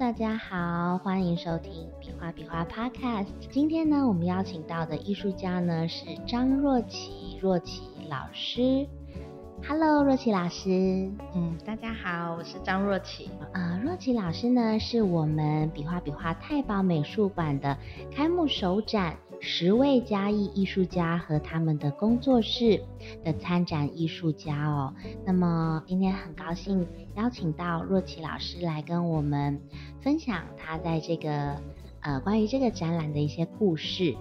[0.00, 3.26] 大家好，欢迎收听比划比画 Podcast。
[3.50, 8.88] 今天呢，我们邀请到的艺术家呢是张若琪，若琪老师。
[9.68, 10.70] Hello，若琪老师。
[11.34, 13.28] 嗯，大家好，我是张若琪。
[13.52, 17.76] 呃，若琪老师呢是我们比划比画太保美术馆的
[18.10, 19.18] 开幕首展。
[19.42, 22.82] 十位嘉义艺术家和他们的工作室
[23.24, 24.94] 的参展艺术家哦，
[25.24, 29.58] 那么今天很高兴邀请到若琪老师来跟我们
[30.02, 31.56] 分享他在这个
[32.00, 34.14] 呃关于这个展览的一些故事。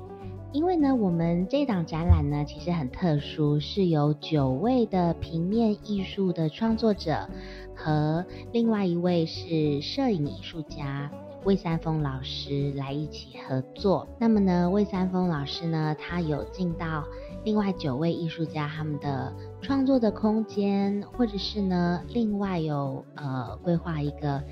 [0.51, 7.29] 因为呢，我们这档展览呢其实很特殊，是由九位的平面艺术的创作者
[7.75, 11.11] 和另外一位是摄影艺术家。
[11.45, 14.07] 魏三丰老师来一起合作。
[14.19, 17.03] 那么呢，魏三丰老师呢，他有进到
[17.43, 24.43] 另外九位艺术家他们的创作的空间，或者是呢，另外有呃规划一个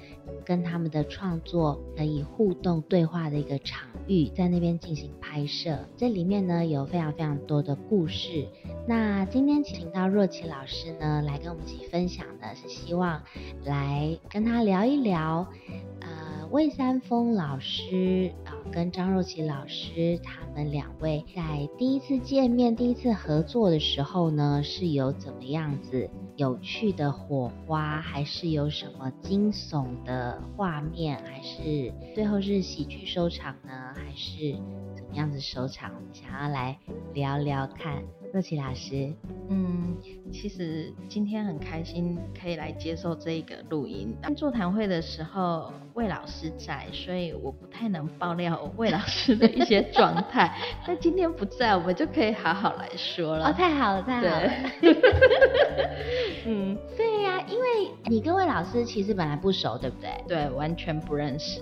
[0.46, 5.78] 跟他们的创作可以互动对话的一个场域，在那边进行拍摄。
[5.98, 8.48] 这里面呢，有非常非常多的故事。
[8.88, 13.22] 那今天请到若琪老师呢，来跟我们一起分享的是希望
[13.66, 15.46] 来跟他聊一聊，
[16.00, 16.37] 呃。
[16.50, 33.94] 魏三丰老师啊，跟张若琪老师，他们两位在第一次见面、第一次合作的时候呢，是有怎么样子有趣的火花，还是有什么惊悚的画面，还是最后是喜剧收场呢？
[33.95, 34.54] 还是
[34.95, 35.92] 怎么样子收场？
[36.14, 36.78] 想要来
[37.14, 38.02] 聊聊看。
[38.34, 39.14] 若琪老师，
[39.50, 39.95] 嗯，
[40.34, 44.14] 其实今天很开心可以来接受这一个录音。
[44.22, 50.56] 当座谈会的时候，魏老师在，所以我不太能爆料魏老师的一些状态。
[50.86, 53.48] 但今天不在，我们就可以好好来说了。
[53.48, 54.52] 哦，太好了，太好了。
[56.45, 57.66] 嗯， 对呀、啊，因为
[58.05, 60.11] 你跟魏老师其实本来不熟，对不对？
[60.27, 61.60] 对，完全不认识。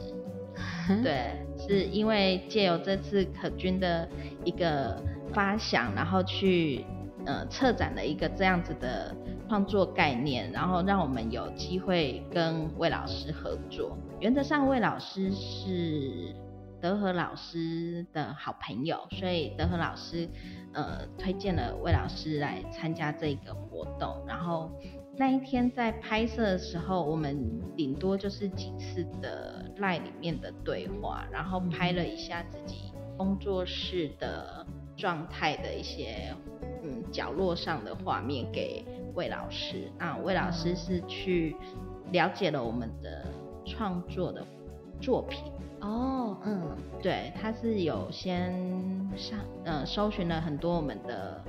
[1.01, 4.05] 对，是因为借由这次可君的
[4.43, 5.01] 一个。
[5.33, 6.85] 发想，然后去
[7.25, 9.13] 呃策展了一个这样子的
[9.49, 13.97] 创作概念，然后让我们有机会跟魏老师合作。
[14.19, 16.35] 原则上，魏老师是
[16.81, 20.27] 德和老师的好朋友，所以德和老师
[20.73, 24.23] 呃推荐了魏老师来参加这个活动。
[24.27, 24.71] 然后
[25.17, 27.37] 那一天在拍摄的时候，我们
[27.75, 34.65] 顶多就是几次的 LINE 里面的对话，然后拍了一下自己工作室的。
[34.97, 36.33] 状态的一些
[36.81, 38.81] 嗯角落上的画面给
[39.13, 41.53] 魏老师，那魏老师是去
[42.13, 43.25] 了解了我们的
[43.65, 44.45] 创作的
[45.01, 45.43] 作品。
[45.81, 48.53] 哦，嗯，对，他是有先
[49.15, 51.43] 上呃搜寻了很多我们的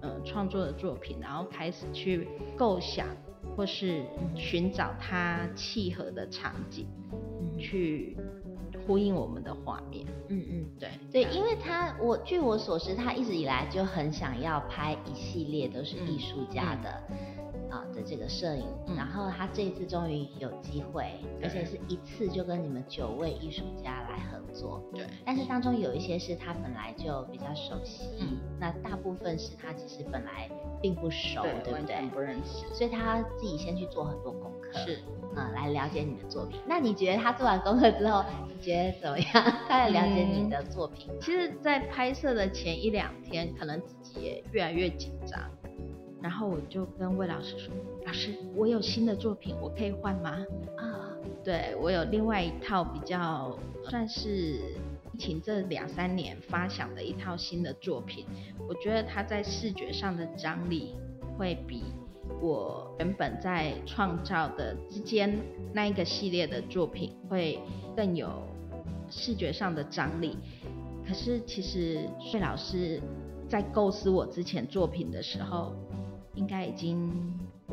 [0.00, 3.06] 呃创作的作品，然后开始去构想
[3.56, 4.04] 或是
[4.34, 8.16] 寻找他契合的场景，嗯，去。
[8.86, 17.16] 呼应我们的画面，嗯嗯，对对，因为他我据我所知，他一直以来就很想要拍一系列都是艺术家的、嗯、
[17.74, 21.12] 啊的这个摄影、嗯，然后他这一次终于有机会，
[21.42, 30.48] 而且是一次就跟你们九位艺术家来合作，对，但是当中有一些是他本来就比较熟悉，嗯、那大部分是他其实本来
[30.80, 32.08] 并不熟，对，对不对？
[32.10, 35.00] 不认识，所以他自己先去做很多功课，是。
[35.36, 36.60] 嗯，来了解你的作品。
[36.64, 39.26] 那你觉得他做完功课之后，你觉得怎么样？
[39.68, 41.08] 他来了解你的作品。
[41.10, 45.40] 嗯，其实，在拍摄的前一两天，可能自己也越来越紧张。
[46.24, 47.70] 然后我就跟魏老师说
[48.06, 50.38] ：“老师，我有新的作品，我可以换吗？”
[50.74, 51.12] 啊，
[51.44, 53.54] 对，我有另外一套比较
[53.90, 54.22] 算是
[55.12, 58.24] 疫情这两三年发想的一套新的作品。
[58.66, 60.94] 我觉得它在视觉上的张力
[61.36, 61.82] 会比。
[62.40, 65.38] 我原本在创造的之间
[65.74, 67.60] 那一个系列的作品会
[67.94, 68.30] 更有
[69.10, 70.38] 视觉上的张力，
[71.06, 72.98] 可是其实魏老师
[73.46, 75.74] 在构思我之前作品的时候，
[76.34, 77.12] 应该已经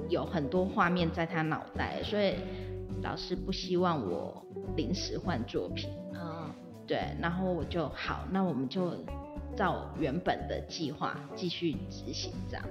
[0.09, 2.35] 有很多画面在他脑袋，所以
[3.01, 5.89] 老师不希望我临时换作品。
[6.13, 6.49] 嗯，
[6.85, 8.93] 对，然后我就好，那我们就
[9.55, 12.65] 照原本的计划继续执行这样。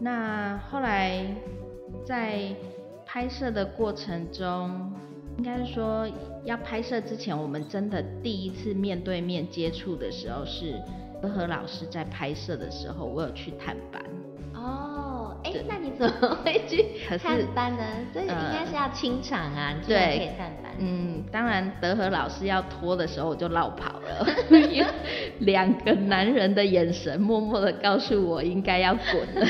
[0.00, 1.24] 那后来
[2.04, 2.54] 在
[3.06, 4.92] 拍摄的过程中，
[5.38, 6.08] 应该说
[6.44, 10.80] 要拍摄之前，我们真的第一次面对面接触的时候，是
[11.22, 14.02] 德和老师在拍摄的时候，我有去探班。
[15.68, 16.84] 那你怎么会去
[17.18, 17.84] 探班呢？
[18.12, 20.72] 所以应该是要清场啊，你才可以探班。
[20.78, 24.26] 嗯，当然，德和老师要拖的时候，我就绕跑了。
[25.40, 29.46] 两个男人的眼神，默默的告诉我应该要滚了。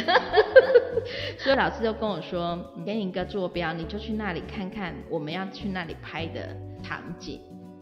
[1.39, 7.41] 所以老师就跟我说，给你一个坐标，你就去那里看看我们要去那里拍的场景。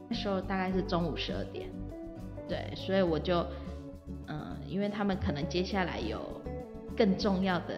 [0.09, 1.67] 那时候大概是中午十二点，
[2.49, 3.45] 对，所以我就，
[4.29, 6.21] 嗯，因为他们可能接下来有
[6.97, 7.75] 更重要的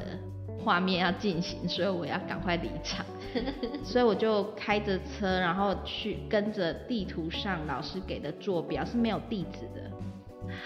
[0.69, 3.06] 画面要进行，所以我要赶快离场，
[3.82, 9.91] 所以我就开着车，然后去跟着地图上老师给的坐标是没有地址的，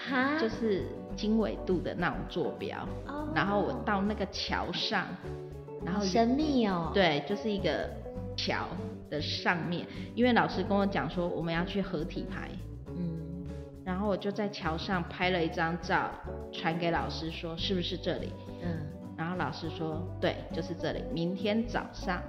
[0.09, 0.83] 哈，就是
[1.15, 5.07] 经纬度的那种坐标，哦，然后我到那个桥上，
[5.85, 7.89] 然后神秘哦，对，就是一个
[8.35, 8.67] 桥
[9.09, 12.49] 的上面，因为老师跟我讲说我们要去合体拍，
[12.89, 13.45] 嗯，
[13.85, 16.11] 然后我就在桥上拍了一张照，
[16.51, 18.33] 传给老师说是不是这里，
[19.33, 22.21] 后老师说对，就是这里，明天早上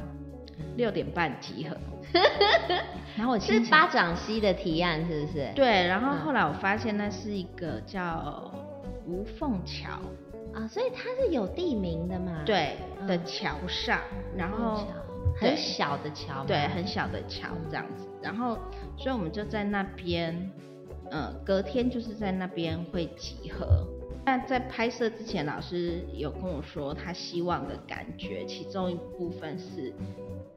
[0.77, 1.77] 六点半集合。
[3.17, 5.53] 然后我是巴掌溪的提案是不是？
[5.55, 8.51] 对，然后后来我发现那是一个叫
[9.07, 9.91] 吴凤桥
[10.53, 12.43] 啊，所以它是有地名的嘛？
[12.45, 14.01] 对，的桥上，
[14.37, 14.87] 然后。
[15.37, 18.57] 很小的桥，对，很小的桥这样子，然后，
[18.97, 20.49] 所以我们就在那边，
[21.11, 23.85] 呃，隔天就是在那边会集合。
[24.25, 29.93] 那在拍摄之前，老师有跟我说，他希望的感觉，其中一部分是，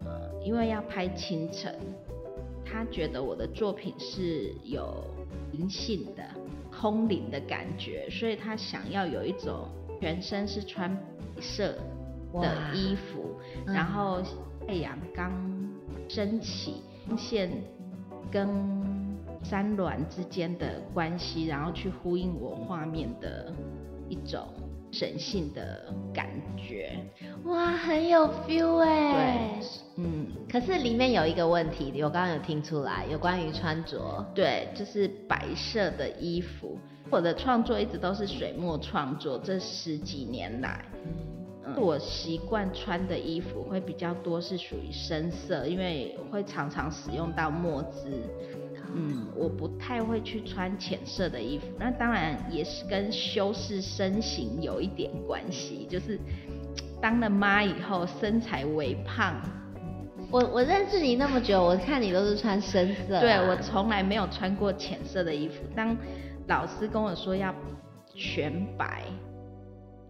[0.05, 1.75] 呃，因为要拍清晨，
[2.65, 5.03] 他觉得我的作品是有
[5.51, 6.23] 灵性的、
[6.71, 9.67] 空灵的感觉，所以他想要有一种
[9.99, 11.73] 全身是穿白色
[12.33, 13.35] 的衣服，
[13.65, 14.21] 然后。
[14.67, 15.31] 太阳刚
[16.09, 17.49] 升起，光线
[18.29, 18.45] 跟
[19.49, 23.53] 山峦之间的关系，然后去呼应我画面的
[24.09, 24.45] 一种
[24.91, 26.27] 神性的感
[26.57, 26.97] 觉。
[27.45, 29.59] 哇，很有 feel 哎。
[29.95, 30.27] 对，嗯。
[30.51, 34.25] 可是里面有一个问题，我刚刚有听出来，有关于穿着。
[34.35, 36.77] 对，就是白色的衣服。
[37.09, 40.83] 我的创作一直都是水墨创作，这十几年来。
[41.75, 48.23] 我习惯穿的衣服会比较多，是属于深色，因为会常常使用到墨汁。
[48.95, 51.65] 嗯，我不太会去穿浅色的衣服。
[51.79, 56.19] 那当然也是跟修饰身形有一点关系，就是
[57.01, 59.35] 当了妈以后身材微胖。
[60.29, 63.21] 我我认识你那么久，我看你都是穿深色啊。
[63.21, 65.55] 对，我从来没有穿过浅色的衣服。
[65.75, 65.95] 当
[66.47, 67.53] 老师跟我说要
[68.13, 69.03] 全白。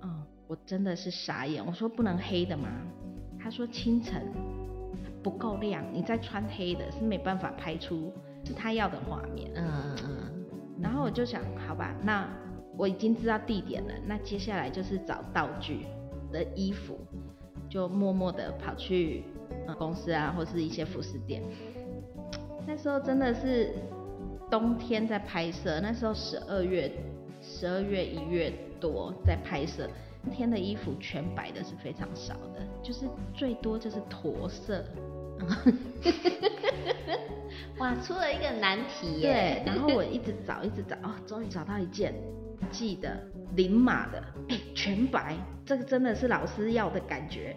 [0.01, 2.69] 嗯我真的是傻眼，我说不能黑的吗？
[3.39, 4.25] 他说清晨
[5.21, 8.11] 不够亮，你再穿黑的是没办法拍出
[8.47, 9.51] 是他要的画面。
[9.55, 10.45] 嗯嗯嗯。
[10.81, 12.27] 然后我就想，好吧，那
[12.77, 15.85] 我已经知道地点了，那接下来就是找道具
[16.31, 16.97] 的衣服，
[17.69, 19.23] 就默默的跑去
[19.77, 21.43] 公司啊，或是一些服饰店。
[22.65, 23.73] 那时候真的是
[24.49, 26.91] 冬天在拍摄，那时候十二月、
[27.41, 29.89] 十二月一月多在拍摄。
[30.29, 34.83] 天的衣服全白的是非常少的，就是最多就是驼色。
[37.79, 39.63] 哇，出了一个难题耶。
[39.63, 42.13] 对， 然后我一直找，一直找，哦，终于找到一件，
[42.71, 43.17] 记得
[43.55, 47.55] 零码的，哎，全白，这个真的是老师要的感觉。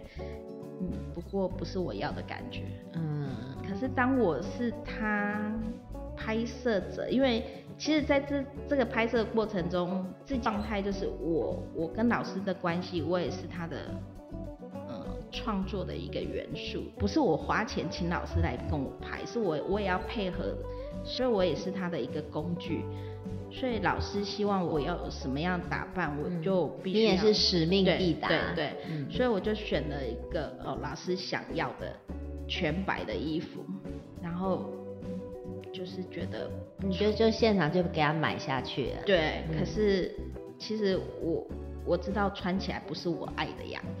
[0.79, 2.63] 嗯，不过不是我要的感觉。
[2.93, 3.29] 嗯，
[3.67, 5.51] 可是当我是他
[6.15, 7.43] 拍摄者，因为。
[7.77, 14.10] 其实在这这个拍摄过程中，这状态就是我我跟老师的关系，我也是他的呃
[15.31, 20.55] 创作的一个元素，不是我花钱请老师来跟我拍，是我我也要配合，
[21.03, 22.83] 所以我也是他的一个工具。
[23.51, 26.99] 所以老师希望我要有什么样打扮，我就必须。
[26.99, 28.27] 你也是使命必达。
[28.27, 28.73] 对对，
[29.09, 31.93] 所以我就选了一个哦老师想要的
[32.47, 33.63] 全白的衣服，
[34.21, 34.69] 然后。
[35.73, 39.03] 就是觉得，你觉得就现场就给他买下去了。
[39.05, 40.13] 对，嗯、可是
[40.59, 41.47] 其实我
[41.85, 44.00] 我知道穿起来不是我爱的样子，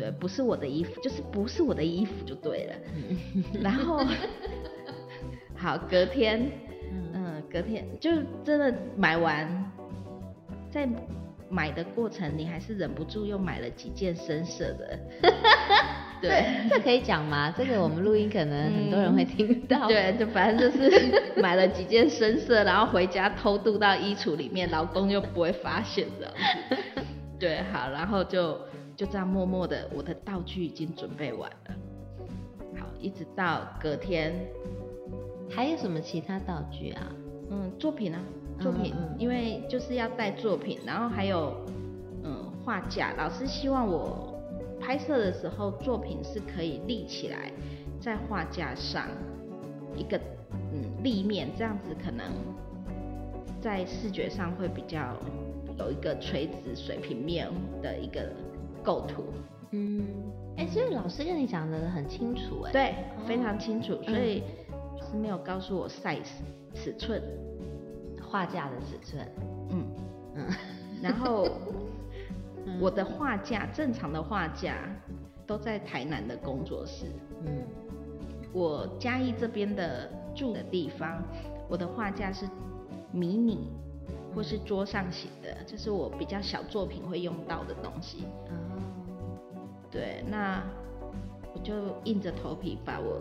[0.00, 2.74] 对，不是我的衣服，就是不是我的衣服就对了。
[2.96, 4.02] 嗯、然后，
[5.54, 6.50] 好，隔天，
[7.12, 8.10] 嗯，隔天就
[8.42, 9.70] 真的买完，
[10.70, 10.88] 在
[11.50, 14.98] 买的过程你还是忍不住又买了几件深色的。
[16.22, 17.54] 对，这可以讲吗？
[17.54, 19.86] 这个我们录音可能很多人会听到。
[19.86, 26.32] 嗯、对，就反正就是 买了几件深色，然后回家偷渡到衣橱里面，老公又不会发现这样
[26.70, 27.02] 子。
[27.38, 28.58] 对，好，然后就
[29.00, 31.74] 就这样默默的，我的道具已经准备完了。
[32.78, 34.34] 好，一直到隔天，
[35.48, 37.10] 还有什么其他道具啊？
[37.48, 38.20] 嗯，作品啊，
[38.60, 41.56] 作品，嗯嗯、因为就是要带作品，然后还有
[42.24, 44.38] 嗯画架，老师希望我。
[44.78, 47.50] 拍摄的时候，作品是可以立起来，
[48.02, 49.08] 在画架上
[49.96, 50.20] 一个
[50.72, 52.26] 嗯立面，这样子可能
[53.62, 55.16] 在视觉上会比较
[55.78, 57.48] 有一个垂直水平面
[57.82, 58.30] 的一个
[58.82, 59.24] 构图。
[59.70, 60.04] 嗯，
[60.56, 62.94] 哎、欸，所以老师跟你讲的很清楚，哎，对，
[63.26, 64.42] 非常清楚，哦、所以
[65.10, 66.26] 是没有告诉我 size
[66.74, 67.22] 尺寸，
[68.20, 69.28] 画架的尺寸。
[69.70, 69.84] 嗯。
[70.36, 70.46] 嗯，
[71.02, 71.48] 然后
[72.80, 74.76] 我的画架，正常的画架
[75.44, 77.06] 都在台南的工作室。
[77.44, 77.64] 嗯，
[78.52, 81.20] 我嘉义这边的住的地方，
[81.68, 82.48] 我的画架是
[83.10, 83.72] 迷你
[84.34, 88.24] 或是桌上型的，这、是我比较小作品会用到的东西。
[88.48, 88.52] 哦
[89.90, 90.62] 对，那
[91.52, 93.20] 我就硬着头皮把我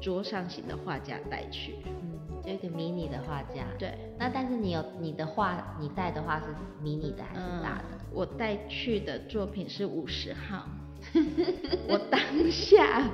[0.00, 3.64] 桌上型的画架带去，嗯，就一个迷你的画架。
[3.76, 6.46] 对，那但是你有你的画，你带的画是
[6.80, 7.84] 迷你的还是大的？
[7.92, 10.64] 嗯、我带去的作品是五十号。
[11.88, 12.20] 我当
[12.52, 13.10] 下，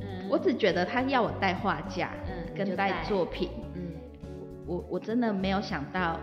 [0.00, 3.59] 嗯，我只觉得他要我带画架，嗯，跟带作品，嗯，
[4.70, 6.16] 我我真的没有想到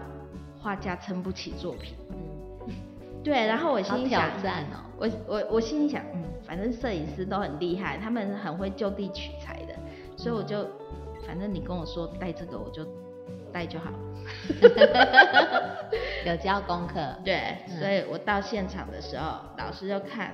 [0.58, 1.96] 画家撑不起作品。
[2.66, 2.74] 嗯，
[3.22, 4.80] 对，然后我心里想，挑战哦。
[4.98, 9.75] 我我我心里想，嗯，反正摄影师都很厉害，他们很会就地取材的，
[10.16, 10.66] 所以我就，
[11.25, 12.88] 反正你跟我说带这个，我就
[13.51, 14.00] 带就好了。
[16.25, 17.00] 有交功课。
[17.25, 20.32] 对，所以我到现场的时候，老师就看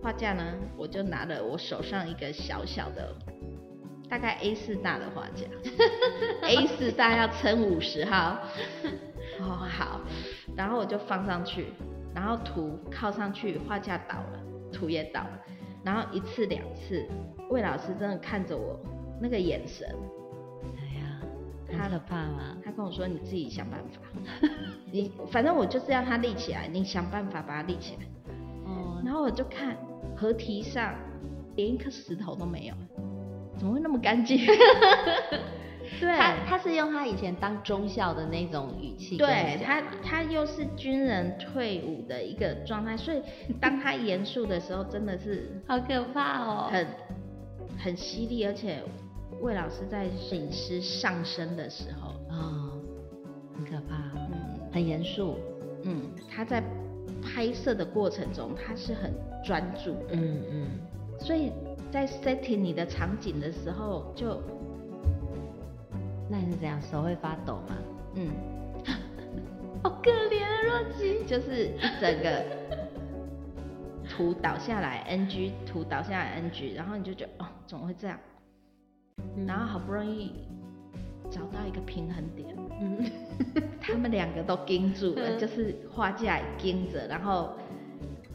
[0.00, 0.44] 画架呢，
[0.76, 3.12] 我就拿了我手上一个小小的，
[4.08, 5.46] 大概 A 四大的画架，
[6.46, 8.38] A 四大要撑五十号。
[9.40, 10.00] 哦，好，
[10.56, 11.66] 然后我就放上去。
[12.14, 14.40] 然后图靠上去，画架倒了，
[14.72, 15.38] 图也倒了。
[15.84, 17.06] 然后一次两次，
[17.50, 18.76] 魏老师真的看着我
[19.20, 19.86] 那个眼神，
[20.76, 21.20] 哎呀，
[21.70, 22.56] 他的怕吗？
[22.64, 24.00] 他跟我说：“你自己想办法，
[24.90, 28.32] 你反正我就是要他立起来，你想办法把它立起来。”
[28.66, 29.00] 哦。
[29.04, 29.76] 然后我就看
[30.16, 30.92] 河堤上
[31.54, 32.74] 连一颗石头都没有，
[33.58, 34.38] 怎么会那么干净？
[36.00, 43.20] 对，他他是用他以前当中校的那种语气，对他他又是军人退伍的一个状态，所以
[43.60, 46.86] 当他严肃的时候，真的是好可怕哦，很
[47.78, 48.80] 很犀利，而且
[49.40, 52.10] 魏老师在摄影师上身的时候。
[52.30, 52.72] 啊、哦，
[53.56, 53.96] 很可怕，
[54.30, 55.36] 嗯，很严肃，
[55.82, 56.62] 嗯，他在
[57.22, 59.12] 拍摄的过程中，他是很
[59.44, 60.66] 专注的，嗯嗯，
[61.18, 61.50] 所以
[61.90, 64.40] 在 setting 你的场景的时候就。
[66.30, 66.78] 那你是怎样？
[66.82, 67.76] 手会发抖吗？
[68.14, 68.28] 嗯，
[69.82, 72.44] 好可怜啊，若琪，就是一整个
[74.10, 78.18] 图倒下来，NG 图倒下来，NG，然后你就觉得哦，怎么会这样？
[79.36, 80.32] 嗯、然后好不容易
[81.30, 83.02] 找到一个平衡点，嗯，
[83.80, 87.54] 他们两个都盯住了，嗯、就是画架也盯着，然后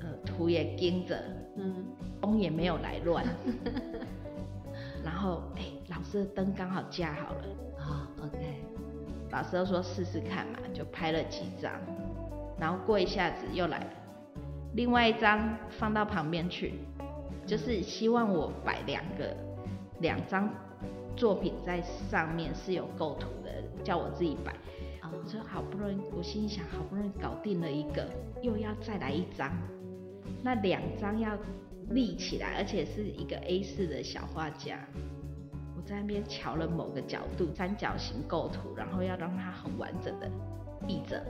[0.02, 1.16] 呃图也盯着，
[1.58, 1.86] 嗯，
[2.24, 3.26] 风也没有来乱，
[5.04, 7.44] 然后哎、欸，老师的灯刚好架好了。
[7.78, 8.64] 啊、oh，OK。
[9.30, 11.74] 老师都说试试看嘛，就拍了几张，
[12.58, 13.88] 然后过一下子又来了，
[14.74, 16.76] 另外一张放到旁边去，
[17.46, 19.36] 就是希望我摆两个
[20.00, 20.50] 两张
[21.18, 23.52] 作品在上面是有构图的，
[23.84, 24.54] 叫我自己摆。
[25.02, 28.08] 啊，我说好不容易，我心想好不容易搞定了一个，
[28.42, 29.52] 又要再来一张，
[30.42, 31.38] 那两张要
[31.90, 34.80] 立起来，而且是一个 A4 的小画架。
[35.86, 40.32] 在那边瞧了某个角度，三角形构图，然后要让它很完整的
[40.88, 41.22] 立着。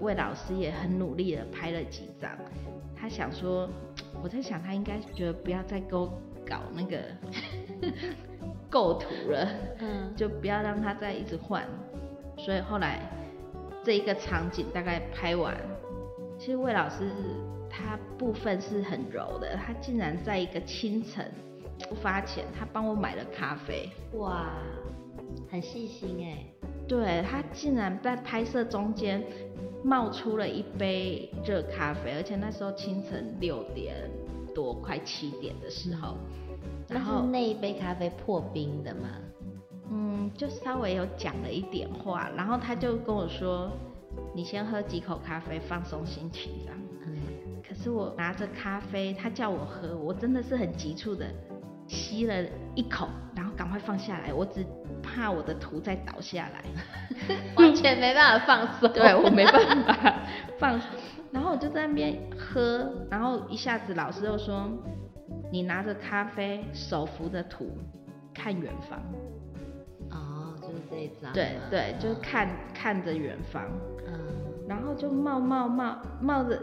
[0.00, 2.30] 魏老师也很努力的拍了几张，
[2.94, 3.68] 他想说，
[4.22, 6.06] 我在想他应该觉得不要再给我
[6.46, 7.02] 搞那个
[8.70, 9.48] 构图了，
[9.80, 11.66] 嗯，就不要让他再一直换。
[12.36, 13.00] 所以后来
[13.82, 15.56] 这一个场景大概拍完，
[16.38, 17.10] 其实魏老师
[17.78, 21.30] 他部分是很柔的，他竟然在一个清晨。
[21.88, 23.88] 不发钱，他帮我买了咖啡。
[24.14, 24.50] 哇，
[25.48, 26.44] 很细心哎。
[26.88, 29.22] 对，他竟然在拍摄中间
[29.84, 34.10] 冒出了一杯热咖啡，而且那时候清晨六点
[34.52, 36.16] 多，快七点的时候。
[36.88, 39.08] 然后那一杯咖啡破冰的嘛？
[39.90, 43.70] 嗯，就稍微有讲了一点话，然后他就跟我说
[44.34, 46.78] ：“你先喝几口咖啡，放松心情。”这样。
[47.80, 51.26] 是我拿着咖啡，他叫我喝，我真的是很急促的。
[51.86, 52.34] 吸了
[52.74, 54.30] 一口，然后赶快放下来。
[54.34, 54.62] 我只
[55.02, 56.62] 怕我的图再倒下来，
[57.56, 58.88] 完全没办法放松。
[58.92, 60.14] 对，我没办法
[60.58, 60.78] 放。
[61.30, 64.68] 然后我就在那边喝，然后一下子老师又说
[65.50, 67.70] ：“你拿着咖啡，手扶着图，
[68.34, 69.00] 看远方。”
[70.12, 71.32] 哦，就是这一张。
[71.32, 73.62] 对对，就看、哦、看着远方。
[74.06, 74.12] 嗯。
[74.68, 76.60] 然后就冒冒冒冒着，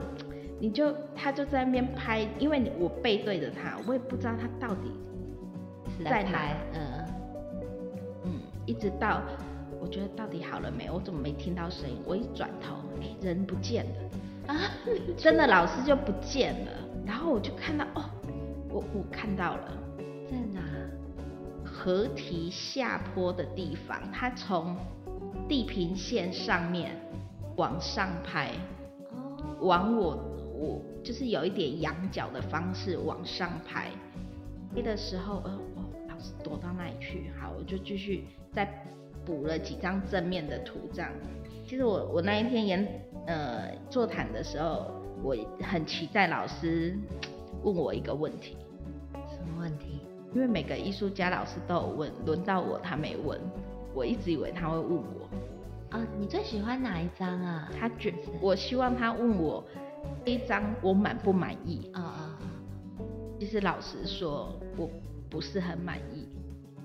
[0.66, 4.92] 你就他就在那边拍，因为你我背对着他，我也不知道他到底。
[6.04, 6.56] 在哪？
[6.74, 7.06] 嗯
[8.24, 8.32] 嗯，
[8.66, 9.22] 一直到
[9.80, 10.90] 我觉得到底好了没？
[10.90, 11.98] 我怎么没听到声音？
[12.04, 14.56] 我一转头，哎，人不见了。
[14.56, 14.58] 啊，
[15.16, 16.72] 真的老师就不见了。
[17.06, 18.10] 然后我就看到，哦，
[18.72, 19.72] 我我看到了，
[20.28, 20.62] 在哪？
[21.64, 24.76] 河堤下坡的地方，他从
[25.48, 27.00] 地平线上面
[27.56, 28.50] 往上拍，
[29.12, 30.18] 哦，往我
[30.58, 33.90] 我就是有一点仰角的方式往上拍。
[34.74, 38.68] 拍的时候，呃，哦，老师躲到那里去，好，我就继续再
[39.26, 41.12] 补了几张正面的图，这样。
[41.68, 44.92] 其实我我那一天演呃座谈的时候，
[45.24, 46.98] 我很期待老师
[47.64, 48.58] 问我一个问题。
[49.14, 50.02] 什么问题？
[50.34, 53.40] 因为每个艺术家老师都有问，轮到我他没问，
[53.94, 55.30] 我一直以为他会问我。
[55.90, 57.72] 啊、哦，你最喜欢哪一张啊？
[57.80, 59.64] 他觉我希望他问我
[60.26, 61.90] 这一张我满不满意？
[61.94, 62.50] 啊啊啊！
[63.40, 64.90] 其实老实说，我
[65.30, 66.28] 不是很满意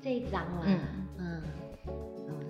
[0.02, 0.62] 这一张啊。
[0.66, 0.78] 嗯
[1.18, 1.42] 嗯。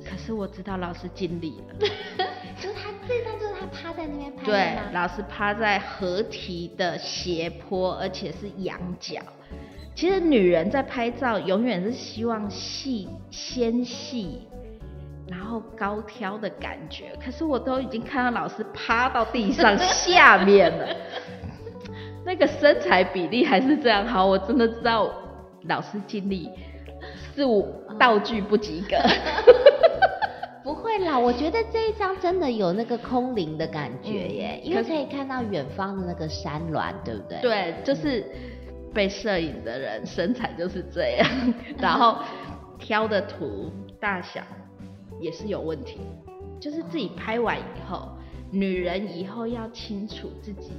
[0.04, 1.74] 可是我知道老师尽力了，
[2.58, 4.46] 就是他这张就是他趴在那边拍的。
[4.46, 9.20] 对，老师趴在河堤的斜坡，而且是仰角。
[9.94, 14.48] 其实女人在拍照永远是希望细纤细，
[15.30, 17.12] 然后高挑的感觉。
[17.24, 20.86] 可是我都已经看到老师趴到地上下面了，
[22.26, 25.10] 那个身材比例还是这样好，我真的知道
[25.62, 26.50] 老师尽力，
[27.34, 27.66] 是我
[27.98, 28.96] 道具不及格。
[30.62, 37.40] 不会啦，我觉得这一张真的有那个空灵的感觉耶，嗯、因为可以看到远方的那个山峦，对不对？
[37.40, 38.24] 对，就是
[38.92, 41.26] 被摄影的人身材就是这样，
[41.80, 42.18] 然后
[42.78, 44.42] 挑的图大小
[45.20, 45.98] 也是有问题，
[46.58, 48.12] 就是自己拍完以后，哦、
[48.50, 50.72] 女人以后要清楚自己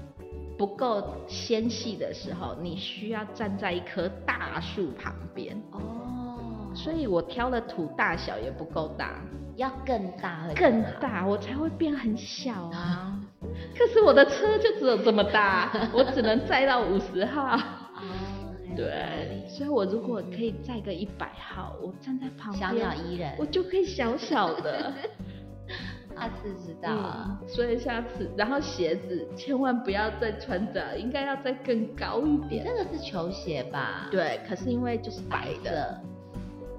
[0.58, 9.22] 不够纤细的时候，你需要站在一棵大树旁边哦，所以我挑的土大小也不够大。
[9.58, 13.20] 要更大，更大，我才会变很小啊！
[13.78, 17.60] 可是我的车就只有这么大，我只能载到五十号。
[18.82, 24.92] 对，所以我如果可以载个一百号，我站在旁边，小鸟依人，我就可以小小的。
[26.14, 32.64] 下次知道啊，所以下次，然后鞋子千万不要再穿着，应该要再更高一点。
[32.64, 34.08] 这个是球鞋吧？
[34.12, 36.00] 对，可是因为就是白的。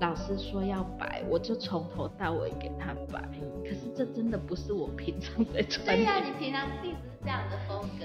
[0.00, 3.22] 老师说要白，我就从头到尾给他白。
[3.62, 5.86] 可是这真的不是我平常在穿。
[5.86, 8.04] 对呀、啊，你平常一直是这样的风格。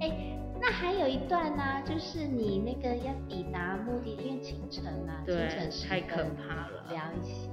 [0.00, 6.84] 哎、欸，那还有一段呢、啊，就是你那个要抵达目的地，因为清晨啊，对清晨太可怕了。
[6.88, 7.50] 聊一下，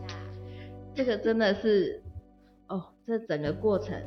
[0.94, 2.00] 这个真的是，
[2.68, 4.00] 哦，这整个过程，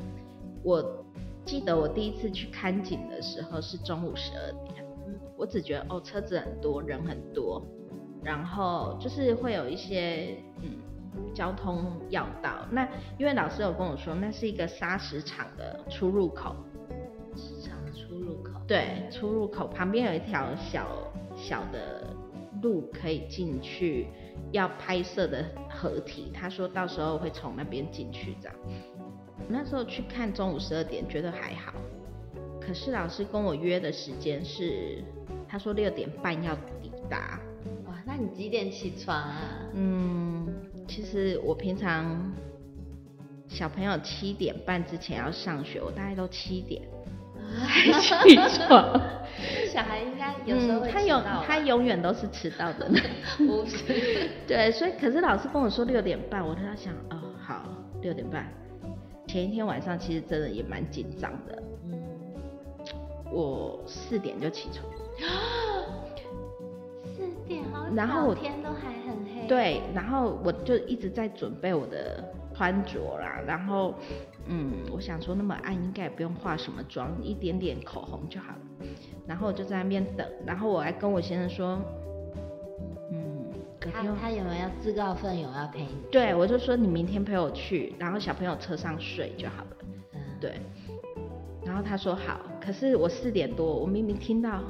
[0.63, 1.05] 我
[1.45, 4.85] 记得我第一次去看景的时候是中午十二点，
[5.35, 7.61] 我只觉得哦，车子很多，人很多。
[8.23, 10.79] 然后就是会有一些嗯
[11.35, 12.87] 交通要道，那
[13.17, 16.55] 因为老师有跟我说，那是一个砂石场的出入口，
[18.67, 20.87] 对，出入口旁边有一条小
[21.35, 22.07] 小的
[22.61, 24.07] 路可以进去
[24.51, 28.57] 要拍摄的合体，他说到时候会从那边进去这样。
[29.49, 31.73] 那时候去看中午十二点觉得还好，
[32.61, 35.03] 可是老师跟我约的时间是，
[35.47, 37.39] 他说六点半要抵达。
[37.85, 39.69] 哇那你几点起床啊？
[39.73, 40.47] 嗯，
[40.87, 42.31] 其实我平常
[43.49, 46.92] 小朋友七点半之前要上学，我大概都七点才
[48.23, 49.01] 起床。
[49.71, 52.89] 小孩应该有时候嗯、他有他永远都是迟到的。
[53.37, 54.29] 不是。
[54.47, 57.63] 对，所以可是老师跟我说六点半，我都在想，哦，好，
[58.01, 58.47] 六点半。
[59.27, 61.63] 前一天晚上其实真的也蛮紧张的。
[61.85, 62.01] 嗯。
[63.31, 64.85] 我四点就起床
[67.15, 67.63] 四点。
[67.95, 69.47] 然后我天都还很黑。
[69.47, 73.41] 对，然后我就一直在准备我的穿着啦。
[73.45, 73.93] 然后，
[74.47, 78.87] 嗯，我想说那么暗，应该也不用化什么妆，一点点口红就好了。
[79.27, 80.27] 然后我就在那边等。
[80.45, 81.79] 然后我还跟我先生说，
[83.11, 83.45] 嗯，
[83.79, 85.89] 他他有没有要自告奋勇要陪你？
[86.11, 89.77] 对，我就说你明天陪我去，然后小朋友车上睡就好了。
[90.13, 90.59] 嗯，对。
[91.65, 94.61] 然后他说好，可是我四点多，我明明听到。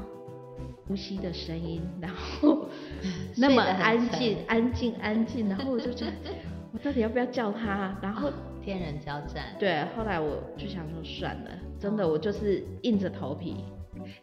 [0.85, 2.67] 呼吸的声音，然后
[3.37, 6.11] 那么安静，安静，安静，然后我就觉得，
[6.73, 7.95] 我到底要不要叫他？
[8.01, 8.33] 然后、哦、
[8.63, 9.43] 天人交战。
[9.59, 13.63] 对，后来我就想说算了，真的，我就是硬着头皮。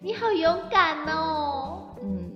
[0.00, 1.94] 你好勇敢哦。
[2.02, 2.28] 嗯，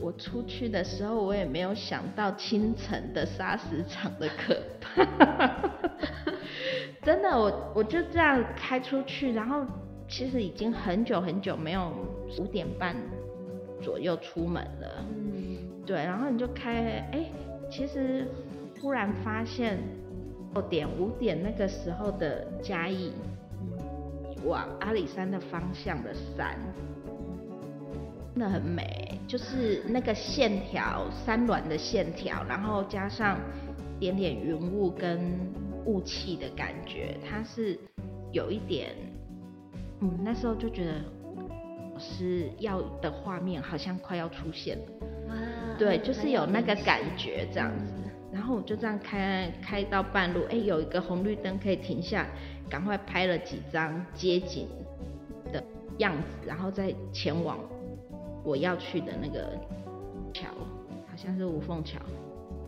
[0.00, 5.04] 我出去的时候，我也没有想到清晨的砂石场的可怕。
[7.04, 9.66] 真的，我我就这样开出去，然后
[10.08, 11.92] 其实已经很久很久没有
[12.38, 12.96] 五点半。
[13.82, 17.30] 左右出门了，嗯，对，然后你就开，哎，
[17.70, 18.26] 其实
[18.80, 19.78] 忽然发现，
[20.54, 23.12] 六点五点那个时候的嘉义，
[24.44, 26.58] 往阿里山的方向的山，
[28.34, 33.38] 真的很美，就是那个线条，山峦的线条，然后加上
[33.98, 35.32] 点点云雾跟
[35.86, 37.78] 雾气的感觉，它是
[38.32, 38.94] 有一点，
[40.00, 40.92] 嗯，那时候就觉得
[41.98, 44.84] 是要的画面好像快要出现了，
[45.28, 45.34] 哇，
[45.78, 48.05] 对，就是有那个感觉这样子，然
[48.46, 52.26] 后我就这样开开到半路，哎，有一个红绿灯可以停下，
[52.70, 54.68] 赶快拍了几张街景
[55.52, 55.62] 的
[55.98, 57.58] 样子，然后再前往
[58.44, 59.58] 我要去的那个
[60.32, 60.46] 桥，
[61.06, 61.98] 好像是五凤桥，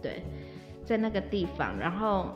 [0.02, 0.22] 对，
[0.84, 2.28] 在那个地方，然后。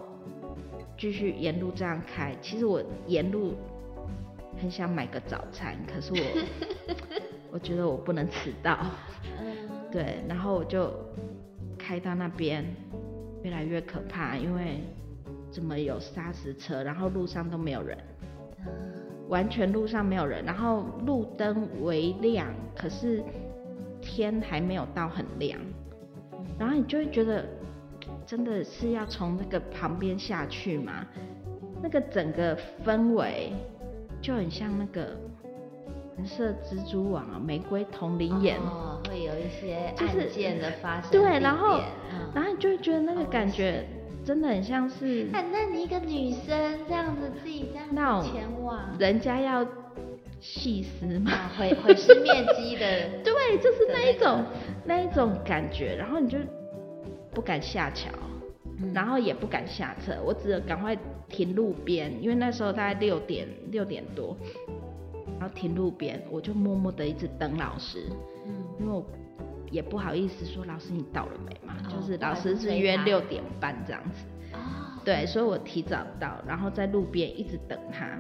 [0.98, 3.54] 继续沿路这样开，其实我沿路
[4.60, 6.46] 很想买个早餐，可是我
[7.50, 8.78] 我觉得我不能迟到，
[9.90, 10.92] 对，然后我就
[11.76, 12.64] 开到那边，
[13.42, 14.80] 越来越可怕，因为
[15.50, 17.98] 怎么有砂石车，然后路上都没有人，
[19.28, 23.22] 完全路上没有人，然后路灯微亮，可是
[24.00, 25.60] 天还没有到很亮，
[26.58, 27.44] 然后你就会觉得。
[28.26, 31.06] 真的是要从那个旁边下去吗？
[31.82, 33.52] 那个整个氛围
[34.20, 35.16] 就很像那个
[36.16, 41.10] 蓝色蜘蛛网啊，玫瑰瞳铃眼哦，会有一些案件的发生。
[41.10, 41.80] 对，然后，
[42.12, 43.84] 嗯、然后你就会觉得那个感觉
[44.24, 45.26] 真的很像是。
[45.32, 49.66] 那那你一个女生这样子自己这样前往，人家要
[50.40, 53.08] 细思嘛，毁毁尸灭迹的。
[53.24, 54.44] 对，就是那一种
[54.84, 56.38] 那一种感觉，然后你就。
[57.34, 58.10] 不敢下桥，
[58.92, 60.94] 然后也不敢下车，我只有赶快
[61.30, 64.36] 停路边，因为那时候大概六点六点多，
[65.42, 68.06] 然后停路边，我就默默的一直等老师，
[68.46, 69.04] 嗯，因为我
[69.72, 78.16] 也不好意思说老师你到了没嘛，哦、就是老师是约六点半这样子，哦，对，所以我提早到，然后在路边一直等他，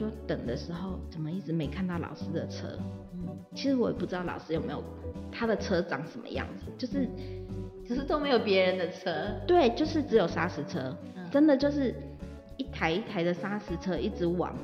[0.00, 2.78] 就等的时候怎么一直没看到老师的车，
[3.12, 4.82] 嗯，其实我也不知道老师有没有
[5.30, 7.06] 他的车长什么样子，就是。
[7.86, 9.10] 可是都没有别人的车，
[9.46, 11.94] 对，就是只有砂石车，嗯、真的就是
[12.58, 14.54] 一台一台的砂石车一直往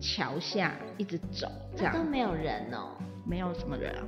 [0.00, 4.02] 桥下一直走，这样都没有人哦，没有什么人啊，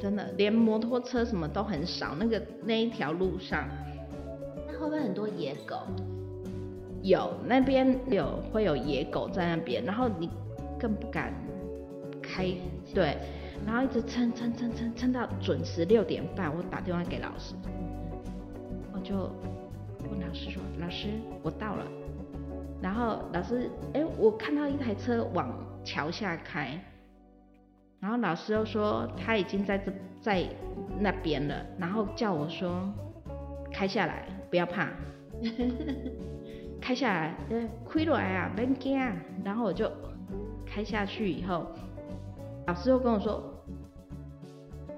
[0.00, 3.68] 真的连摩托车什么都很少，那个那一条路上，
[4.66, 5.76] 那会不会很多野狗？
[7.02, 10.30] 有，那边有会有野狗在那边，然后你
[10.78, 11.32] 更不敢
[12.22, 12.46] 开，
[12.94, 13.16] 对，
[13.66, 17.54] 然后一直撑撑撑撑撑到准时六点半，我打电话给老师。
[18.92, 19.30] 我就
[20.10, 21.08] 问老师说：“老师，
[21.42, 21.86] 我到了。”
[22.82, 25.48] 然后老师，哎，我看到一台车往
[25.84, 26.78] 桥下开，
[28.00, 30.44] 然后老师又说他已经在这在
[30.98, 32.92] 那边了，然后叫我说
[33.72, 34.88] 开下来，不要怕，
[36.80, 38.98] 开下来，呃，开落来啊，别惊。
[39.44, 39.90] 然后我就
[40.66, 41.66] 开下去以后，
[42.66, 43.42] 老师又跟我说，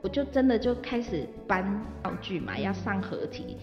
[0.02, 3.58] 我就真的就开始搬道具嘛，要上合体。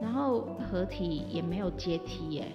[0.00, 2.46] 然后合体也没有阶梯耶，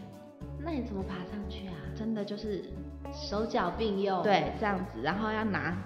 [0.65, 1.75] 那你怎么爬上去啊？
[1.95, 2.65] 真的就是
[3.13, 5.77] 手脚并用，对，这样子，然后要拿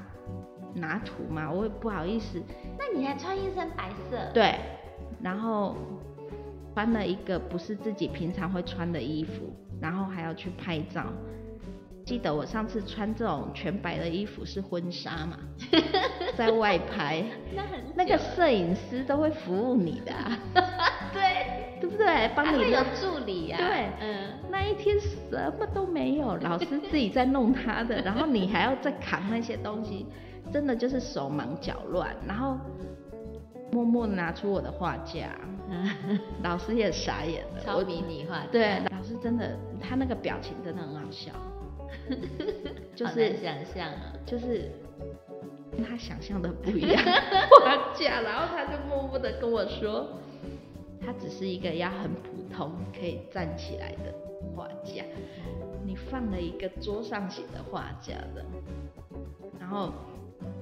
[0.74, 2.42] 拿土嘛，我也不好意思。
[2.78, 4.18] 那你还穿一身白色？
[4.34, 4.56] 对，
[5.22, 5.76] 然后
[6.74, 11.04] 穿了一个不是自己平常会穿的衣服，然后还要去拍照。
[12.06, 15.38] 记得我上次穿这种全白的衣服是婚纱嘛，
[16.36, 20.40] 在外拍，那很那个摄影师都会服务你的，啊，
[21.14, 21.22] 对
[22.00, 22.30] 对？
[22.36, 23.58] 帮你有助理啊。
[23.58, 30.06] 对，嗯，那一天什么都没有，老师自己在弄他的， 然后你还要再扛那些东西，
[30.52, 32.58] 真的就是手忙脚乱，然后
[33.72, 35.30] 默默拿出我的画架，
[36.44, 41.32] 老师也傻眼了，超迷你画，对，老师真的他那个表情真的很好笑。
[42.96, 44.70] 就是想象啊，就是
[45.72, 47.04] 跟他想象的不一样，
[47.64, 50.08] 画架，然后他就默默的跟我说，
[51.00, 54.14] 他只是一个要很普通可以站起来的
[54.56, 55.04] 画架，
[55.86, 58.46] 你放了一个桌上型的画架的，
[59.60, 59.92] 然后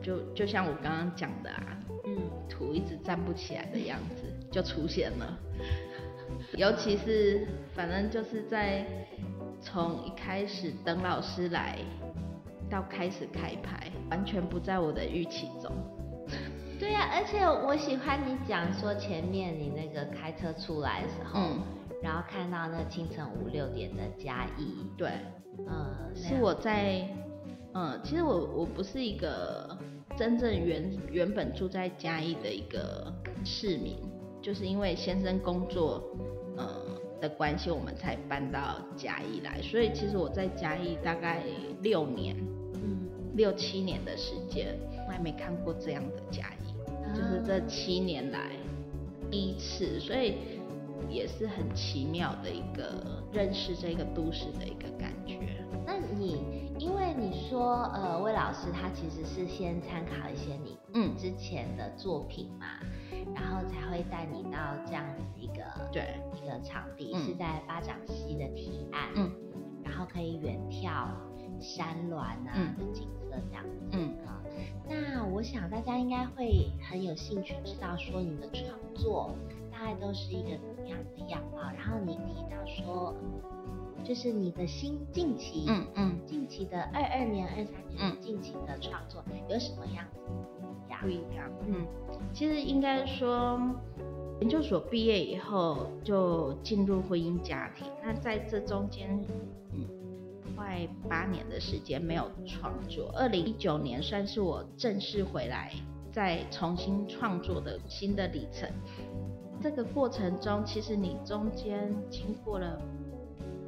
[0.01, 2.17] 就就像我刚刚讲的啊，嗯，
[2.49, 5.39] 土一直站不起来的样子就出现了，
[6.57, 8.85] 尤其是反正就是在。
[9.59, 11.79] 从一开始等老师来，
[12.69, 15.71] 到开始开拍，完全不在我的预期中。
[16.79, 21.61] 对呀、啊，而且我喜欢你讲说前面你那个开车出来的时候，嗯、
[22.03, 24.85] 然后看到那清晨五六点的嘉义。
[24.97, 25.11] 对，
[25.67, 27.07] 嗯，是我在，
[27.73, 29.75] 嗯，其实我我不是一个
[30.15, 33.11] 真正原原本住在嘉义的一个
[33.43, 33.97] 市民，
[34.41, 36.03] 就是因为先生工作，
[36.57, 36.65] 嗯。
[37.19, 39.59] 的关系，我们才搬到嘉义来。
[39.59, 41.41] 所以其实我在嘉义大概
[41.81, 42.37] 六年，
[42.75, 46.56] 嗯，六七年的时间，我还没看过这样的嘉义，啊、
[47.13, 48.51] 就是这七年来
[49.29, 50.35] 第一次，所以
[51.09, 55.39] 也是很奇妙的一个认识这个都市的一个感觉。
[55.85, 56.43] 那你
[56.79, 61.15] 因为你说呃，魏老师他其实是先参考一些你嗯。
[61.17, 62.65] 之前的作品嘛。
[62.81, 62.87] 嗯
[63.35, 69.31] 然后才会带你到这样子一个对一个场地，嗯、是在巴掌溪的提案，嗯，
[69.83, 71.07] 然后可以远眺
[71.59, 72.37] 山峦啊
[72.77, 73.97] 的景色这样子，
[74.87, 79.31] 那我想大家应该会很有兴趣知道说你的创作
[79.71, 83.13] 大概都是一个怎么样的样貌，然后你提到说，
[84.03, 90.19] 就是你的新近期，嗯嗯，近期的二二年、二三年近期的创作有什么样子？
[90.99, 91.85] 不一样，嗯，
[92.33, 93.61] 其实应该说，
[94.39, 99.23] 研究所毕业以后就进入婚姻家庭，那在这中间，
[99.73, 99.85] 嗯，
[100.67, 103.09] 快八年的时间没有创作。
[103.15, 105.71] 二零一九年算是我正式回来
[106.11, 108.69] 再重新创作的新的里程。
[109.61, 112.81] 这个过程中，其实你中间经过了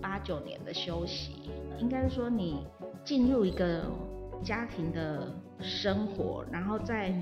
[0.01, 2.65] 八九年的休息，应该说你
[3.05, 3.85] 进入一个
[4.43, 5.25] 家庭的。
[5.61, 7.13] 生活，然后再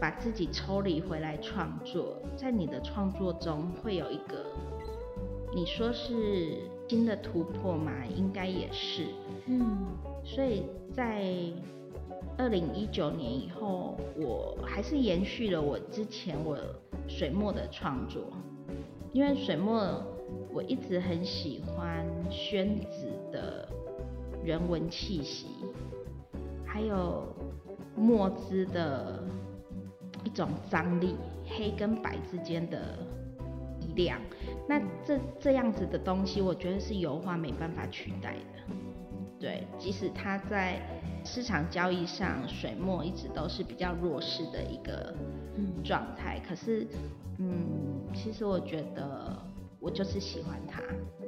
[0.00, 4.42] 把自己抽离回来创作，在你的创作中会有一个，
[5.54, 8.04] 你说是新的突破嘛？
[8.14, 9.06] 应该也是，
[9.46, 9.86] 嗯，
[10.22, 11.24] 所以在
[12.36, 16.58] 二零一九年以后，我还是延续了我之前我
[17.08, 18.24] 水墨的创作，
[19.12, 20.04] 因为水墨
[20.52, 23.66] 我一直很喜欢宣纸的
[24.44, 25.46] 人文气息。
[26.66, 27.24] 还有
[27.96, 29.22] 墨汁的
[30.24, 31.16] 一种张力，
[31.46, 32.98] 黑跟白之间的
[33.80, 34.18] 力量，
[34.72, 38.74] 那这这样子的东西，我觉得是油画没办法取代的。
[39.38, 40.80] 对，即使它在
[41.26, 45.14] 市场交易上，水墨一直都是比较弱势的一个
[45.84, 46.40] 状态。
[46.48, 46.86] 可是，
[47.36, 47.52] 嗯，
[48.14, 49.36] 其实我觉得
[49.78, 50.80] 我就是喜欢它。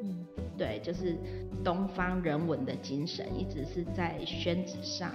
[0.02, 0.24] 嗯，
[0.56, 1.14] 对，就是
[1.62, 5.12] 东方人文的精神，一直是在宣纸上。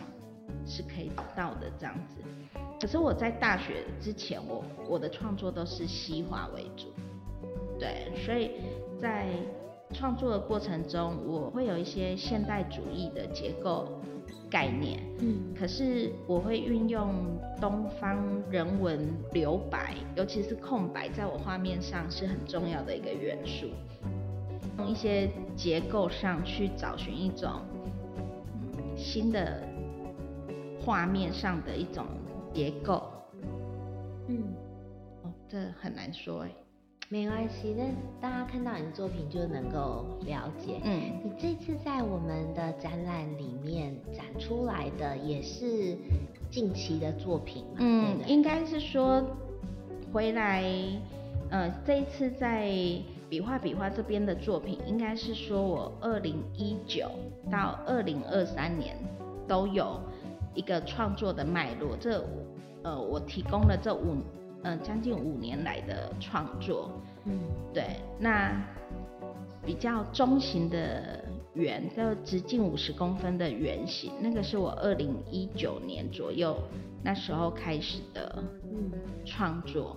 [0.66, 2.22] 是可以到的这样子，
[2.80, 6.88] 可是我在大学之前，我我的创作都是西画为主，
[7.80, 8.52] 对，所以
[9.00, 9.28] 在
[9.94, 13.88] 创作的过程中，我会有一些现代主义的结构
[14.50, 17.14] 概念，嗯，可是我会运用
[17.62, 23.68] 东方人文留白，尤其是空白，在我画面上是很重要的一个元素，
[24.76, 27.62] 从一些结构上去找寻一种
[28.96, 29.64] 新的。
[30.82, 32.06] 画面上的一种
[32.54, 33.04] 结构，
[34.28, 34.42] 嗯，
[35.22, 36.50] 哦，这很难说哎，
[37.12, 37.86] 没关系，那
[38.22, 40.80] 大家看到你的作品就能够了解。
[40.84, 45.98] 嗯，你这次在我们的展览里面展出来的也是
[46.52, 47.78] 近期的作品嘛？
[47.80, 49.26] 嗯，应该是说
[50.14, 50.64] 回来，
[51.50, 52.70] 呃，这一次在
[53.28, 57.10] 笔画笔画这边的作品，应该是说我二零一九
[57.52, 58.96] 到二零二三年
[59.48, 60.00] 都有。
[60.56, 62.26] 一个创作的脉络，这
[62.84, 64.24] 呃，我提供了这五嗯、
[64.64, 66.92] 呃、将近五年来的创作，
[67.26, 67.40] 嗯，
[67.74, 68.52] 对，那
[69.66, 76.58] 比较中型的圆，就直径五十公分的圆形，那个是我二零一九年左右
[77.04, 78.44] 那时候开始的
[79.26, 79.96] 创作，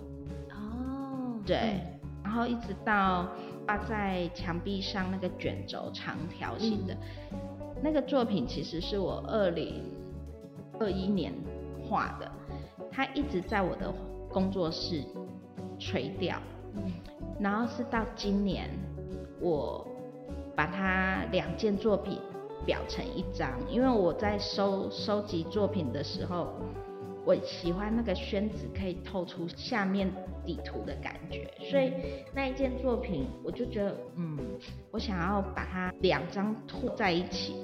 [0.51, 3.27] 哦，对，嗯、然后一直到
[3.65, 6.93] 挂在墙壁上那个卷轴长条形的，
[7.31, 7.39] 嗯、
[7.81, 9.81] 那个作品，其实是我二零。
[10.79, 11.31] 二一年
[11.87, 12.29] 画的，
[12.91, 13.93] 它一直在我的
[14.33, 15.03] 工作室
[15.77, 16.37] 垂钓，
[17.39, 18.67] 然后是到今年，
[19.39, 19.87] 我
[20.55, 22.17] 把它两件作品
[22.65, 26.51] 裱成一张，因为我在收收集作品的时候，
[27.23, 30.11] 我喜欢那个宣纸可以透出下面
[30.43, 31.93] 底图的感觉，所以
[32.33, 34.37] 那一件作品我就觉得，嗯，
[34.89, 37.63] 我想要把它两张拖在一起，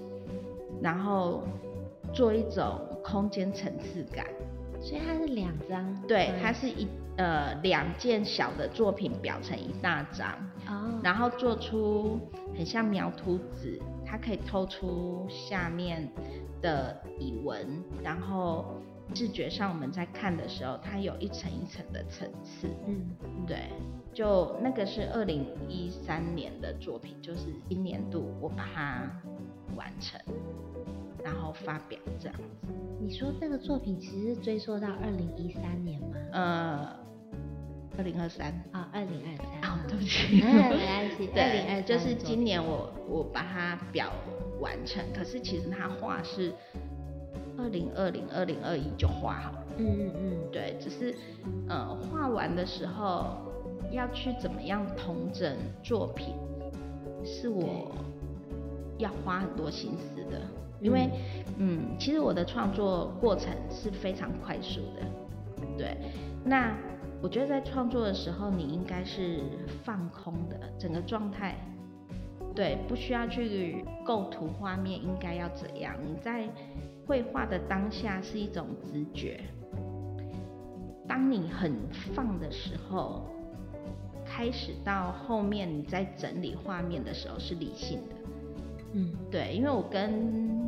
[0.81, 1.41] 然后
[2.13, 2.79] 做一种。
[3.01, 4.25] 空间层次感，
[4.81, 6.87] 所以它是两张，对，它是一
[7.17, 10.31] 呃两件小的作品裱成一大张，
[10.67, 12.19] 哦，然后做出
[12.55, 16.09] 很像描图纸，它可以透出下面
[16.61, 18.81] 的底纹，然后
[19.13, 23.09] 视觉上我们在看的时候，它有一层一层的层次，嗯，
[23.45, 23.69] 对，
[24.13, 29.01] 就那个是二零一三年的作品，就是今年度我把它
[29.75, 30.19] 完成。
[31.23, 32.67] 然后发表这样子。
[32.99, 36.07] 你说这个作品其实是追溯到二零一三年吗？
[36.31, 36.95] 呃，
[37.97, 38.51] 二零二三。
[38.71, 39.71] 啊，二零二三。
[39.71, 40.41] 啊，对不起。
[40.43, 44.11] 没关系，七，对，就是今年我我把它表
[44.59, 46.53] 完成，可是其实它画是
[47.57, 49.65] 二零二零二零二一就画好了。
[49.77, 51.15] 嗯嗯嗯，对，只是
[51.69, 53.37] 呃画完的时候
[53.91, 56.35] 要去怎么样统整作品，
[57.23, 57.91] 是我
[58.97, 60.41] 要花很多心思的，
[60.81, 61.09] 因为
[61.57, 65.01] 嗯，嗯，其实我的创作过程是非常快速的，
[65.77, 65.97] 对，
[66.43, 66.75] 那。
[67.21, 69.41] 我觉得在创作的时候，你应该是
[69.83, 71.53] 放空的，整个状态，
[72.55, 75.93] 对，不需要去构图画面应该要怎样。
[76.01, 76.47] 你在
[77.05, 79.41] 绘画的当下是一种直觉，
[81.09, 81.75] 当你很
[82.15, 83.27] 放的时候，
[84.25, 88.15] 开始到后面你在整理画面的时候是理性的。
[88.93, 90.58] 嗯，对，因为我跟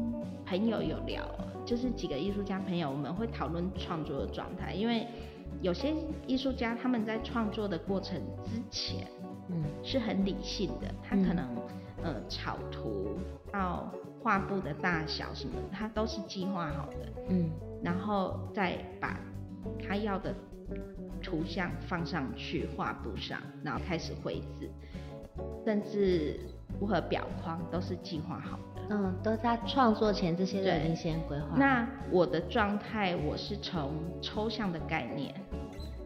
[0.51, 1.23] 朋友有聊，
[1.65, 5.07] 就是几个艺术家朋友，我们会讨论创作的状态，因为。
[5.61, 5.93] 有些
[6.25, 9.05] 艺术家他们在创作的过程之前，
[9.49, 11.45] 嗯，是很理性的，他可能、
[12.03, 13.09] 嗯、呃草图
[13.51, 13.91] 到
[14.23, 16.97] 画布的大小什么，他都是计划好的，
[17.29, 17.51] 嗯，
[17.83, 19.19] 然后再把
[19.85, 20.33] 他要的
[21.21, 24.71] 图像放上去画布上，然后开始绘制，
[25.63, 26.39] 甚至
[26.79, 31.57] 如何裱框都是计划好的，嗯，都在创作前这些都已经先规划。
[31.57, 35.33] 那我的状态，我是从抽象的概念。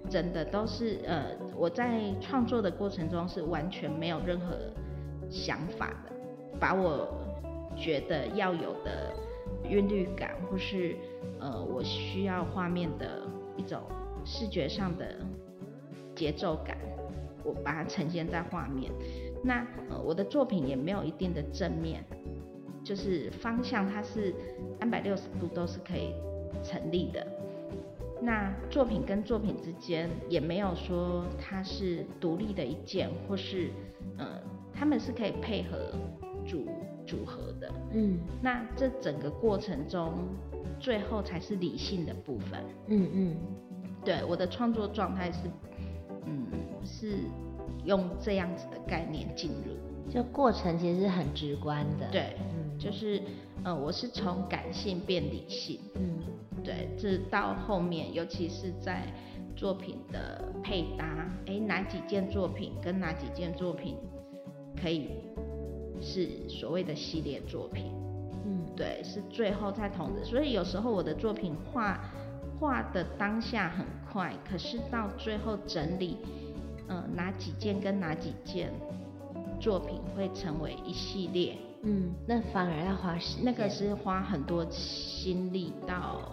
[0.08, 4.56] 真的都是呃，我在创作的过程中是完全没有任何
[5.32, 6.12] 想法的，
[6.60, 7.08] 把我
[7.76, 9.12] 觉得要有的
[9.68, 10.96] 韵律感，或是
[11.40, 13.24] 呃我需要画面的
[13.58, 13.82] 一种
[14.24, 15.16] 视觉上的
[16.16, 16.78] 节奏感，
[17.44, 18.92] 我把它呈现在画面。
[19.44, 22.06] 那呃我的作品也没有一定的正面，
[22.86, 24.34] 就是方向它是
[24.80, 26.14] 三百六十度都是可以
[26.64, 27.26] 成立的。
[28.22, 33.70] 那作品跟作品之间也没有说它是独立的一件，或是
[34.18, 34.40] 呃，
[34.74, 35.92] 他们是可以配合
[36.48, 36.66] 组
[37.06, 37.70] 组合的。
[37.92, 40.14] 嗯，那这整个过程中，
[40.80, 42.64] 最后才是理性的部分。
[42.88, 43.38] 嗯嗯，
[44.04, 45.40] 对，我的创作状态是，
[46.26, 46.48] 嗯，
[46.84, 47.18] 是
[47.84, 52.08] 用这样子的概念进入，就过程其实是很直观的。
[52.12, 53.20] 对，嗯，就是
[53.64, 55.80] 呃，我是从感性变理性。
[55.96, 56.20] 嗯。
[56.64, 59.04] 对，这到后面，尤其是在
[59.56, 63.96] 作品的配搭，哎，哪几件作品跟哪几件作品
[64.82, 65.10] 可以
[66.02, 67.92] 是所谓的系列作品？
[68.46, 70.26] 嗯，对，是最后才统整。
[70.26, 72.00] 所以有时候我的作品画
[72.60, 76.18] 画的当下很快，可是到最后整理，
[76.88, 78.72] 嗯、呃，哪几件跟哪几件
[79.60, 81.56] 作品会成为一系列？
[81.86, 86.32] 嗯，那反而要花时，那个是花很多心力到。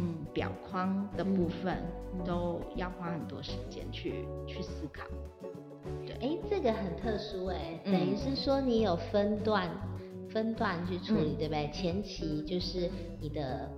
[0.00, 1.76] 嗯，表框的部分
[2.24, 5.04] 都要花很多时间去去思考。
[6.06, 9.68] 对，哎、欸，这个很特殊哎，等于是说你有分段
[10.30, 11.68] 分段去处理，嗯、对不对？
[11.72, 12.88] 前期就是
[13.20, 13.68] 你的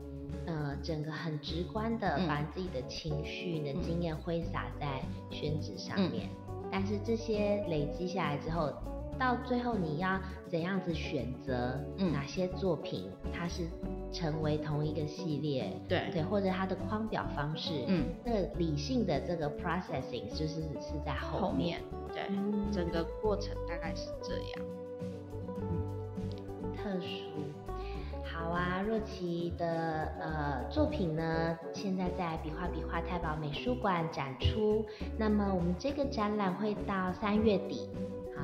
[0.44, 5.00] 呃整个很直观的把自己的情绪、你的经验挥洒在
[5.30, 8.70] 宣纸上面，嗯、但是这些累积下来之后。
[9.20, 11.78] 到最后你要怎样子选择？
[12.10, 13.68] 哪些作品它是
[14.10, 15.70] 成为同一个系列？
[15.86, 17.84] 对对，或者它的框表方式？
[17.86, 21.82] 嗯，那个理性的这个 processing 就是是在后面。
[22.14, 24.66] 对，嗯、整个过程大概是这样。
[25.60, 27.28] 嗯，特殊。
[28.24, 29.66] 好啊，若琪的
[30.18, 34.82] 呃作品呢，现在在比划比画太保美术馆展出。
[35.18, 37.86] 那么我们这个展览会到三月底。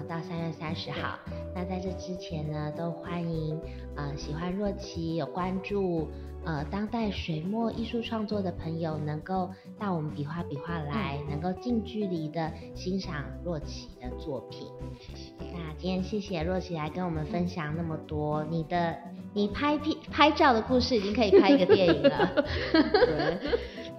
[0.06, 1.18] 到三月三十号，
[1.54, 3.60] 那在这之前呢，都欢迎
[3.96, 6.08] 呃喜欢若琪、有关注
[6.44, 14.68] 呃当代水墨艺术创作的朋友，能够到我们比划比画来，嗯、能够近距离的欣赏若琪的作品。
[14.98, 15.32] 谢谢。
[15.52, 18.96] 那今天谢谢若琪来跟我们分享那么多，你的
[19.34, 22.44] 你拍片拍照的故事已经可以拍一个电影了。
[22.72, 23.38] 对，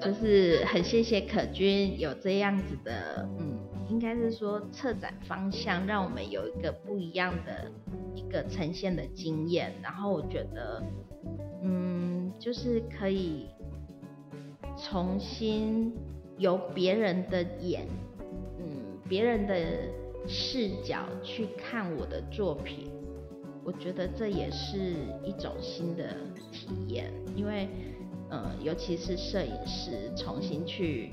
[0.02, 3.57] 就是很谢谢可君有这样子的嗯。
[3.90, 7.72] 应该是说，策展方向让我们有一个不一样的
[8.16, 10.84] 一个呈现的经验，然后我觉得，
[11.64, 13.48] 嗯，就是可以
[14.78, 15.94] 重新
[16.38, 17.88] 由别人的眼，
[18.60, 19.56] 嗯，别人的
[20.28, 22.92] 视角去看我的作品，
[23.64, 26.14] 我觉得这也是一种新的
[26.52, 27.70] 体验，因为，
[28.30, 31.12] 呃，尤其是摄影师重新去，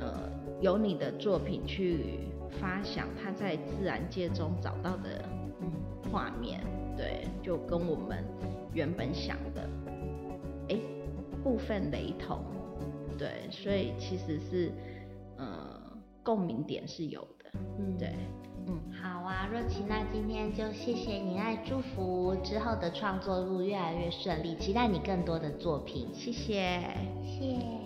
[0.00, 0.33] 呃。
[0.60, 2.20] 由你的作品去
[2.60, 5.24] 发想他在自然界中找到的
[6.10, 6.60] 画面，
[6.96, 8.24] 对，就跟我们
[8.72, 9.68] 原本想的，
[10.68, 10.78] 哎，
[11.42, 12.38] 部分雷同，
[13.18, 14.72] 对，所以其实是，
[15.36, 15.80] 呃，
[16.22, 18.14] 共鸣点是有的，嗯，对，
[18.66, 19.48] 嗯，好啊。
[19.52, 26.08] 若琪，那今天就谢谢你，爱祝福之后的创作路越来越顺利，期待你更多的作品。
[26.14, 26.80] 谢谢，
[27.22, 27.83] 谢谢。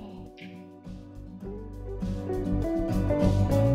[2.29, 3.68] Thank you.